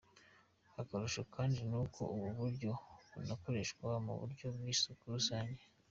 Akarusho 0.81 1.21
kandi 1.35 1.59
ni 1.69 1.75
uko 1.81 2.01
ubu 2.15 2.27
buryo 2.39 2.71
bunakoreshwa 3.13 3.89
mu 4.05 4.13
buryo 4.19 4.45
bw’isuku 4.55 5.03
rusange. 5.15 5.63